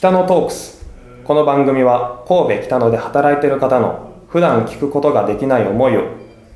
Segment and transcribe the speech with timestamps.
[0.00, 0.86] 北野トークス。
[1.24, 6.04] この番組は神戸北野で働いている方の普段聞くことができない思いを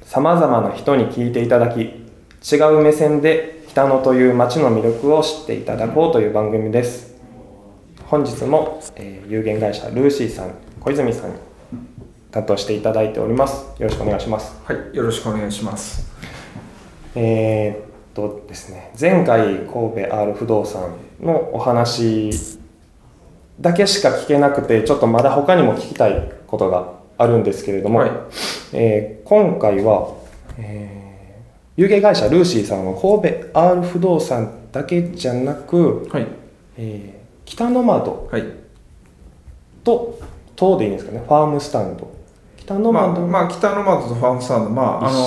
[0.00, 7.20] さまざまな人に聞いていただき違う目線で北野という街の魅力を知っていただこうという番組です。
[8.06, 11.36] 本日も、えー有限会社ルーシーさん小泉さんに
[12.30, 13.66] 担当していただいております。
[13.78, 14.58] よろしくお願いします。
[14.64, 16.10] はい、よろしくお願いします。
[17.14, 22.63] えーっとですね前回神戸 R 不動産のお話
[23.60, 28.10] だけしか聞けなくてちょっとまだ他にも聞きたいことがあるんですけれども、はい。
[28.72, 30.14] えー今回は、
[30.58, 31.04] えー
[31.76, 36.26] 有形会社ルーシーさんは神戸 R 不動産だけじゃなく、はい、
[36.76, 38.44] えー北の窓はい。
[39.82, 40.18] と
[40.56, 42.12] 等でいいんですかねファームスタンド。
[42.56, 45.18] 北のまあ、窓まあ、北の窓とファームスタンド、まあ、あの、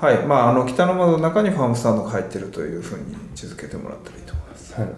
[0.00, 4.74] はい、まあ、あの北の窓の中にファームスタンドが入ってるというふうに位置づけてもらったらいいと思います。
[4.74, 4.88] はい、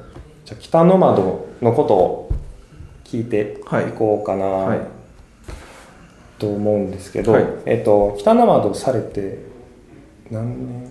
[0.47, 2.30] じゃあ北の窓のことを
[3.11, 4.79] 聞いてはいいこうかはい。
[4.79, 4.85] な
[6.39, 7.47] と思うんですけど、はい。
[7.67, 9.39] えっと北の窓されて
[10.31, 10.91] 何年？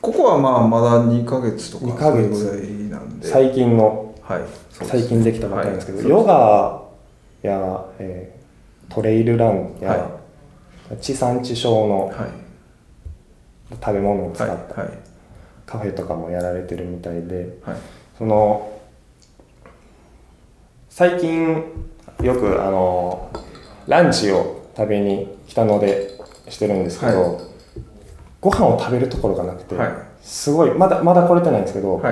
[0.00, 2.46] ここはまあ、まだ2ヶ月とか、二ヶ月。
[2.46, 3.26] それぐらいなんで。
[3.26, 6.08] 最近のはい、最近できたばっかりなんですけど、はい。
[6.08, 8.40] ヨガや、えー
[8.94, 10.20] トレイルランや、は
[11.00, 14.90] 地産地消のはい、食べ物を使はい、ったはい、
[15.66, 17.76] カフェとかもやられてるみたいで、はい。
[18.18, 18.79] その
[20.90, 21.64] 最近
[22.20, 23.30] よくあの
[23.86, 27.40] ランチを食べに北野でしてるんですけど、は
[28.40, 29.92] ご飯を食べるところがなくて、はい。
[30.20, 32.10] すごいまだまだ来れてないんですけど、は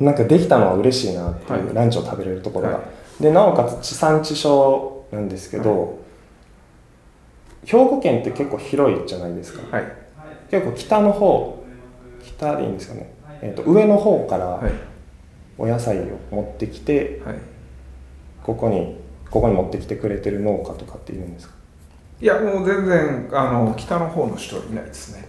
[0.00, 1.74] い、なんかできたのは嬉しいなっていう、はい。
[1.74, 2.80] ランチを食べれるところが、は
[3.20, 5.98] でなおかつ地産地消なんですけど、
[7.64, 9.92] 兵庫県って結構広いじゃないですか、はい、
[10.50, 11.64] 結構北の方
[12.24, 14.72] 北でいいんですよね、えー、と上の方からはい、
[15.58, 17.38] お野菜を持ってきて、はい。
[18.48, 18.96] ここに
[19.30, 21.54] ここに持ってきてくれてる農家とかっているんですか？
[22.18, 25.28] いや、もう全然、あの、北の方の人はいないですね。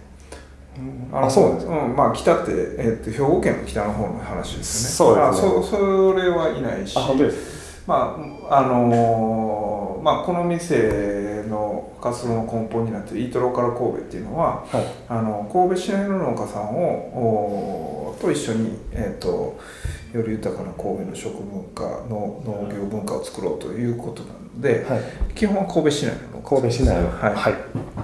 [1.12, 1.72] のあそうですか？
[1.84, 5.30] うん、まあ北って、えっと兵庫県の北の方の話ですそうよね。
[5.32, 5.48] ですね。
[5.50, 7.82] あそそれはいないし、あ本当です。
[7.86, 14.86] まああのーまあこの店の活動の根本になっているイートローカル神戸っていうのは、はい。
[15.08, 19.58] あの神戸市内の農家さんをおと一緒にえっ、と
[20.12, 25.00] より豊かな神戸の食文化の農業文化を作ろうということなので、はい。
[25.34, 27.34] 基本は神戸市内の神戸市内のはい。
[27.34, 27.54] はい。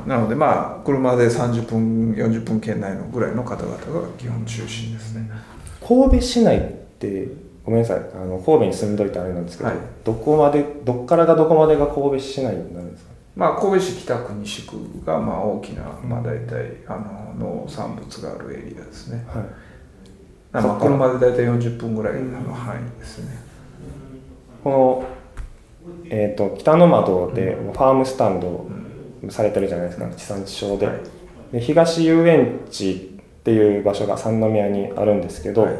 [0.09, 3.82] なのでまあ車で30分40分圏内のぐらいの方々が
[4.19, 5.28] 基本中心ですね、
[5.87, 6.62] 神戸市内っ
[6.99, 7.28] て
[7.65, 7.99] ごめんなさい。
[7.99, 9.78] あの神戸に住んどいてあれなんですけど、はい。
[10.05, 13.10] どこまでどっからがどこまでが神戸市内になるんですか？
[13.34, 16.94] まあ神戸市北区西区がまあ大きな、まあ、大体あ
[17.38, 19.26] の農産物があるエリアですね。
[19.28, 19.44] はい
[20.62, 23.39] 車で大体40分ぐらいの範囲ですね。
[24.62, 25.05] この、
[26.11, 28.69] えー、と北の窓でファームスタンドを
[29.28, 30.09] されてるじゃないですか。
[30.11, 30.97] 地産地消で,、はい。
[31.53, 35.75] で東遊園地っていう場所が三宮にあるんですけど、はい。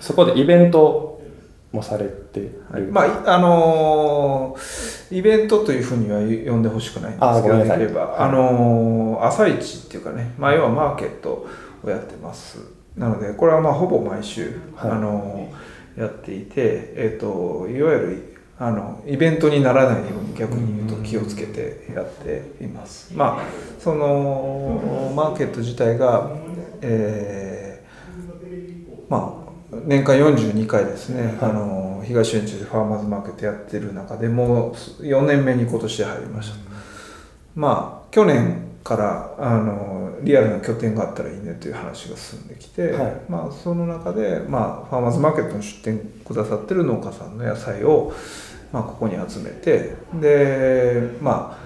[0.00, 1.20] そこでイベント
[1.72, 2.82] もされてる、はい。
[2.82, 8.28] まあいあのーイベントというふうには呼んでほしくないんですけどできれば、はい。
[8.30, 11.46] あのー朝市っていうかね、まあ、要はマーケット
[11.84, 12.58] をやってます
[12.96, 14.90] なのでこれはまあほぼ毎週、はい。
[14.92, 23.14] あのーやっていて、えっといわゆるあのイベントにならないように逆に言うと気をつけてやっています。
[23.14, 23.44] まあ
[23.78, 26.30] そのマーケット自体が
[26.80, 34.72] えーまあ年間42回ですね、あの東園地でファーマーズマーケットやってる中でもう
[35.02, 36.56] 4年目に今年で入りました、
[37.54, 43.20] まあ去年からあのリアルな拠点があったらいいねという話が進んできて、はい。
[43.28, 48.12] まあ、その中で、まあ、ファーマーズマーケットに出店くださってる農家さんの野菜を、
[48.72, 51.58] まあ、ここに集めてでま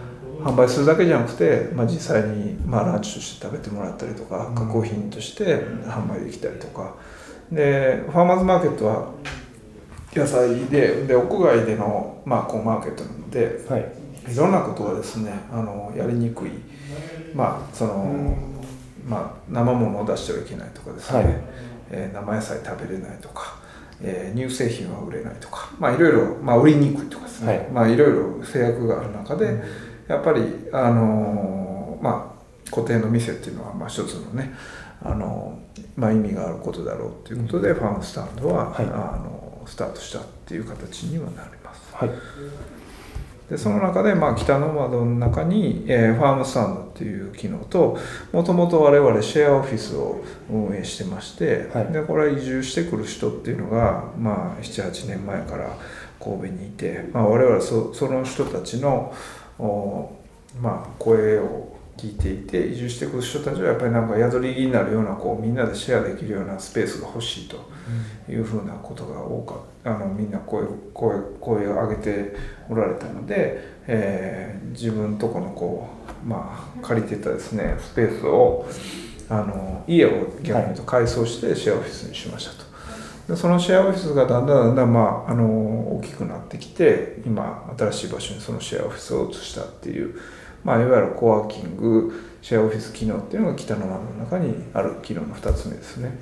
[0.45, 6.95] あ販売するだけじゃなくて、まあ、実際に、まあ、ランチとして食べてもらったりとか加工品として販売できたりとか。
[7.51, 9.11] でファーマーズマーケットは
[10.13, 14.09] 野菜でで屋外での、まあ、こうマーケットなのではい。
[14.31, 16.51] いろんなことがですねあのやりにくい
[17.39, 18.37] まあその、
[19.07, 21.27] まあ、生ものを出してはいけないとかですね、はい。
[21.91, 23.59] えー生野菜食べれないとか、
[24.03, 27.69] えー乳製品は売れないとかまあいろいろ、まあ、売りにくいとかですね、はい。
[27.71, 29.63] まあいろいろ制約がある中で
[30.09, 30.43] やっぱり
[30.73, 34.53] あのまあ固定の店っていうのはまあ一つのね
[35.01, 35.59] あの
[35.97, 38.87] まあ、意味があることだろうということで、ファームスタンドは、はい。
[38.87, 41.95] あのスタートしたっていう形にはなります。
[41.95, 42.11] はい
[43.51, 47.97] でその中で、まあ、北の窓の中に、えー、ファームスタンドっていう機能と
[48.33, 55.71] もともと我々シェアオフィスを運営してまして、はい、でこれは移住してくる人っていうのが、まあ、78年前から
[56.21, 59.15] 神戸にいて、まあ、我々そその人たちの
[59.59, 60.13] お、
[60.61, 67.57] まあ、声を聞いていて移住してくる人たちはやっぱりなんか宿り木になるようなこうみんなでシェアできるようなスペースが欲しいと
[68.31, 70.65] いうふうなことが多かあのみんな声
[70.95, 72.37] 声声を上げて
[72.71, 73.59] おられたので、
[73.89, 75.89] えー、自分とこのこ
[76.25, 78.69] うまあ借りてたですねスペースを
[79.29, 80.11] あの家を
[80.43, 82.69] 逆に言うと改装してシェアオフィスにしましたと。
[83.29, 85.45] でそのシェアオフィスがだんだんだんだん、まあ、あの
[85.99, 90.19] 大きくなってきて今新しい場所にそのシェアオフィスを移したっていう
[90.65, 96.19] まあ、いわゆるコワーキングシェアオフィス機能っていうのが北の窓の中にある機能の2つ目ですね。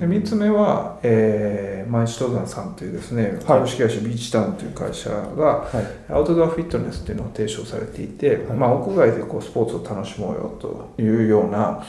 [0.00, 5.68] で3つ目は、えー、毎日登山さんというですね、株式会社ビーチタウンという会社が、
[6.08, 11.84] アウトドアフィットネスっていうのを提唱されていて、はい、まあ、屋外でこうスポーツを楽しもうよというような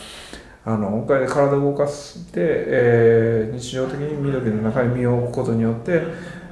[0.65, 6.01] あの屋外で体を動かして、えー、日常的に緑の中に身を置くことによって、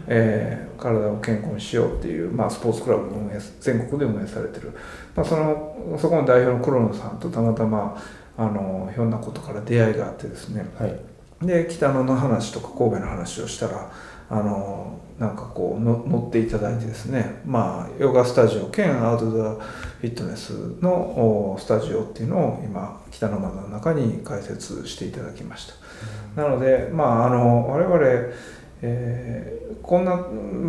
[0.08, 4.74] えー、体を健康にしようっていう、まあ、スポーツクラブの運営全国で運営されてる、
[5.16, 8.02] まあ、そのそこの代表の黒野さんとたまたま
[8.38, 13.92] あのひょんなことから出会いがあってですね、はい、で北野の話とか神戸の話をしたら
[14.30, 17.42] あのなんかこうの乗っていただいてですね。
[17.46, 20.52] まあヨガスタジオ兼アウトドアフィットネス
[20.82, 25.68] のスタジオっていうのを今北の窓の中に開設していただきまし
[26.36, 28.34] た、なのでまああの我々
[28.84, 30.20] えー、こんな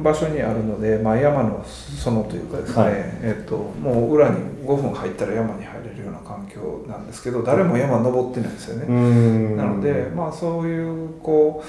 [0.03, 9.57] 場所にあるので、まあ、山の園というかですね、はい、えーと、もう裏に5分入ったら山に入れるような環境なんですけど誰も山登ってないんですよね。
[9.57, 11.67] なので、まあ、そういうこう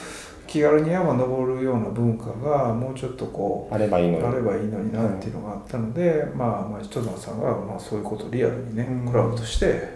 [0.48, 4.25] 気軽に山登るような文化がもうちょっとこうあればいいのに。
[4.25, 9.89] あればいいのになっていうのがあったので、まあ、まあ、人さんがまあそういうことをリアルにねクラブとして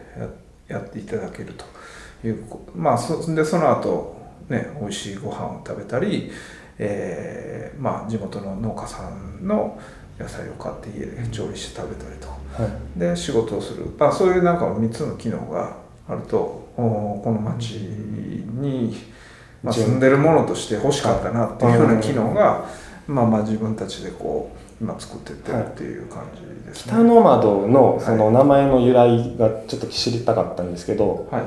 [0.67, 1.65] やっていただけると
[2.27, 2.43] いう
[2.75, 4.16] まあそでその後
[4.49, 6.31] ね、美味しいご飯を食べたり、
[6.79, 9.79] えーまあ、地元の農家さんの
[10.19, 15.77] 野菜を買って家で調理して食べたりと、はい、で仕事をする、まあ、そういうなんか3つの機能が
[16.07, 18.97] あるとこの町に、
[19.63, 22.65] まあ、住んでるものとして欲しかったなっていうような機能が、
[23.07, 24.51] まあ、まあ自分たちでこ
[24.81, 31.43] う今作ってってるっていう感じですね、北の窓のその名前の由来がちょっと知りたかったんですけど、はい、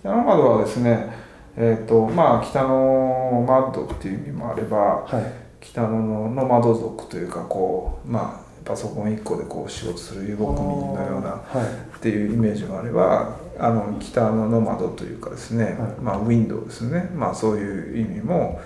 [0.00, 1.10] 北の窓はですね
[1.60, 10.60] えーとまあ、北の窓っていう意味もあれば、はい、北のの窓族というかこう、まあ、パソコン1個でこう仕事する遊牧民
[10.94, 18.60] のような、っていうイメージもあればあの北のの窓というかですね、はい、まあ、ウィンドウですね、まあ、そういう意味も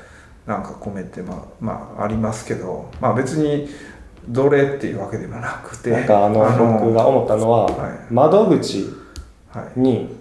[0.47, 3.71] なんか込めて、まあまあ、ありますけど、まあ、別に
[4.29, 6.41] どれっていうわけでもなくてなんかあの
[6.79, 8.85] 僕が思ったのは、はい、窓口
[9.77, 10.15] に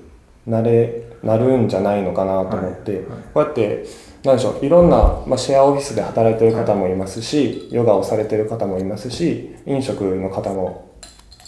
[0.48, 3.86] なれなるんじゃないのかなと思って、はいはい、こうやって
[4.24, 10.90] 何でしょういろんな、まあ、シェアオフィスで働いてる方もいますし、ヨガをされてる方もいますし飲食の方も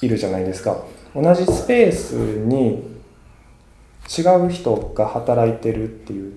[0.02, 0.78] いるじゃないですか。
[1.16, 2.94] 同じスペースに
[4.18, 6.34] 違う人が働いてるっていう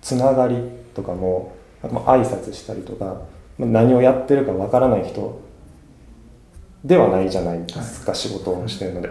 [0.00, 0.56] つながり
[0.94, 1.52] とかも
[1.82, 3.22] 挨拶したりとか
[3.58, 5.40] 何をやってるかわからない人
[6.84, 9.10] ではないじゃないですか、はい、仕事をしてるので。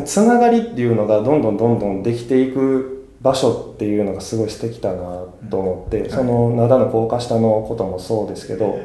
[0.00, 8.80] つながりっていうのがどんどんどんどんできていく場所っていうのがすごい素敵だなと思って、うん、その灘の高架下のこともそうですけど、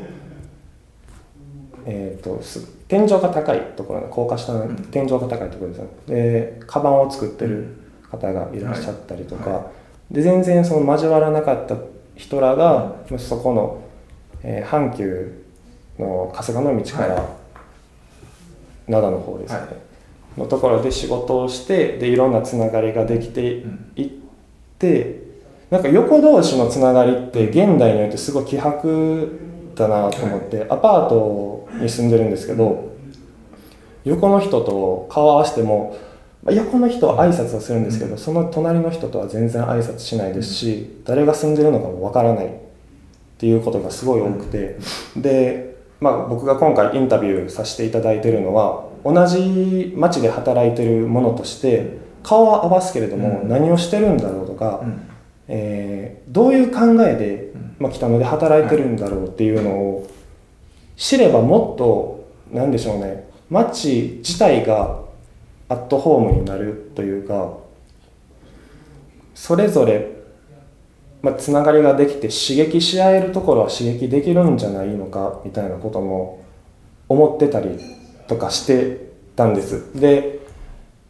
[1.86, 2.42] えーと、
[2.88, 5.88] 天井が高いところ高架下の天井が高いところですね。
[6.08, 7.78] でカバンを作ってる
[8.12, 9.64] 方がいらっしゃったりとか、はい。
[9.64, 9.72] は
[10.12, 11.76] い、で全然その交わらなかった
[12.16, 13.82] 人らが、うん、そこの、
[14.44, 15.46] えー、阪急
[15.98, 17.26] の春日の道から、
[18.88, 19.87] 灘の方ですね、
[20.38, 23.66] のところで仕事をしてでいろんなつながりができて
[23.96, 24.10] いっ
[24.78, 25.24] て、
[25.70, 29.30] なんか横同士のつながりって現代においてすごい希薄
[29.76, 32.96] だなと思って、アパートに住んでるんですけど
[34.06, 35.98] 横の人と顔合わせても
[36.50, 42.50] 横の人は挨拶はするんですけど、その隣の人とは全然挨拶しないですし、誰が住んでるのかもわからないっ
[43.38, 44.78] ていうことがすごい多くて、
[45.18, 55.02] で、まあ、僕が今回インタビューさせていただいてるのは同じ町で働いてるものとして顔は合わすけれども何をしてるんだろうとか、うん、
[55.48, 60.10] えー、どういう考えで、まあ、北野で働いてるんだろうっていうのを
[60.98, 65.00] 知ればもっと何でしょうね町自体が
[65.70, 67.58] アットホームになるというか
[69.34, 70.08] それぞれ、
[71.22, 76.44] まあ、つながりができて刺激し合えるところは刺激できるんじゃないのかみたいなことも
[77.08, 77.80] 思ってたり
[78.28, 80.00] とかしてたんです。
[80.00, 80.40] で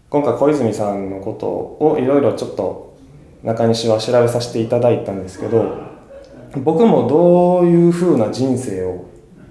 [0.09, 2.97] 今回小泉さんのことをいろいろちょっと
[3.43, 5.77] 中西は調べさせていただいたんですけど
[6.63, 9.05] 僕もどういうふうな人生を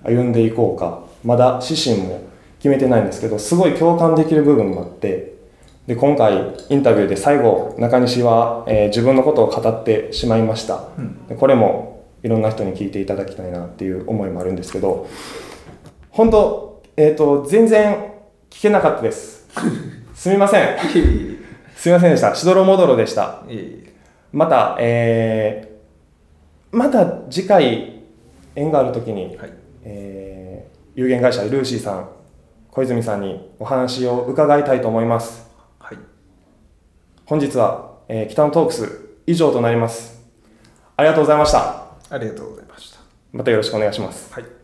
[0.04, 2.26] 歩んでいこうかまだ指針も
[2.58, 5.34] 決めてないんですけどすごい共感できる部分もあって
[5.86, 10.88] で今回インタビューで最後中西は、えー自分のことを語ってしまいました、
[11.28, 15.08] でこれもいろんな人に聞いていただきたいなっていう思いもあるんですけど
[16.10, 16.65] 本当
[16.96, 18.12] えっ、と全然
[18.48, 19.46] 聞けなかったです。
[20.14, 20.76] すみません。
[20.76, 21.38] い
[21.76, 22.34] すみませんでした。
[22.34, 23.42] しどろもどろでした。
[24.32, 28.02] またえーまた次回
[28.54, 29.52] 縁がある時に、はい。
[29.84, 32.08] えー有限会社ルーシーさん
[32.70, 35.50] 小泉さんにお話を伺いたいと思います。
[35.78, 35.98] はい。
[37.26, 40.18] 本日は、えー北のトークス以上となります。
[40.96, 41.84] ありがとうございました。
[42.08, 43.00] ありがとうございました。
[43.32, 44.32] またよろしくお願いします。
[44.32, 44.55] はい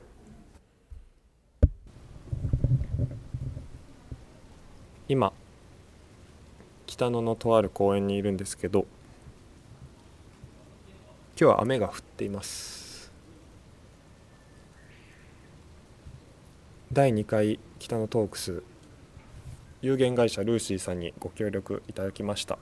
[5.12, 5.30] 今
[6.86, 8.86] 北野のとある公園にいるんですけど
[11.38, 13.12] 今日は雨が降っています。
[16.90, 18.62] 第2回北野トークス
[19.82, 22.58] 有限会社ルーシーさんにご協力いただきました。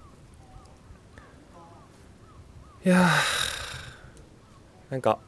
[2.84, 5.20] いやーなんか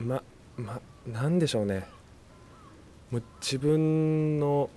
[0.00, 0.24] ま
[0.56, 1.86] まなんでしょうね。
[3.12, 4.68] もう自分の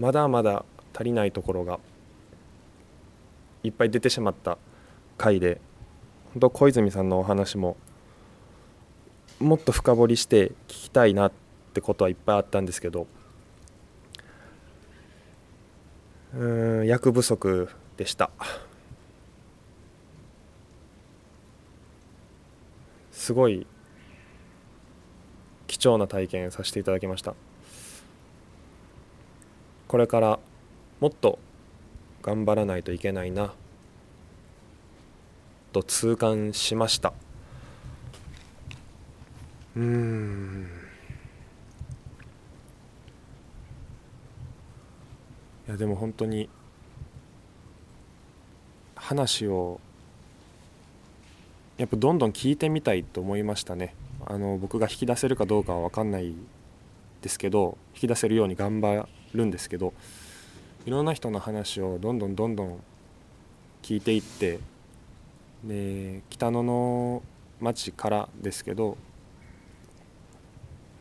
[0.00, 0.64] まだまだ
[0.94, 1.78] 足りないところが
[3.62, 4.56] いっぱい出てしまった
[5.18, 5.60] 回で
[6.32, 7.76] 本当小泉さんのお話も
[9.40, 11.32] もっと深掘りして聞きたいなっ
[11.74, 13.06] てことはいっぱいあったんですけど
[16.34, 18.30] うん役不足でした。
[23.10, 23.66] すごい
[25.66, 27.34] 貴重な体験させていただきました。
[29.90, 30.38] これから
[31.00, 31.40] もっと
[32.22, 33.52] 頑張らないといけないな
[35.72, 37.12] と痛感しました。
[39.74, 40.68] うん。
[45.66, 46.48] いやでも本当に
[48.94, 49.80] 話を
[51.78, 53.96] やっぱどんどん聞いてみたいと思いましたね。
[54.24, 56.32] あの僕が引き出せるかどうかは分かんない
[57.22, 59.92] ですけど引き出せるように頑張るんですけど
[60.86, 62.80] いろんな人の話をどんどんどんどん
[63.82, 64.58] 聞いていって
[65.64, 67.22] で北野の
[67.60, 68.96] 町からですけど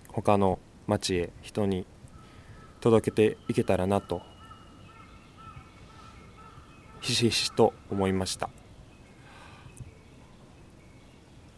[0.10, 1.86] 他の町へ人に
[2.82, 4.22] 届けていけたらなと
[7.02, 8.50] ひしひしと思いました。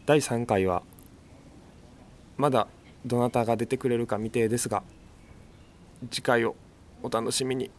[0.05, 0.83] 第3回は
[2.37, 2.67] まだ
[3.05, 4.83] どなたが出てくれるか未定ですが
[6.09, 6.55] 次回を
[7.03, 7.71] お楽しみに。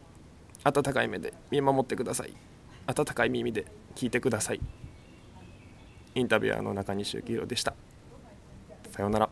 [0.63, 2.33] 温かい目で見守ってください。
[2.87, 3.65] 温かい耳で
[3.95, 4.61] 聞いてください。
[6.15, 7.73] インタビュアーの中西幸宏でした。
[8.91, 9.29] さようなら。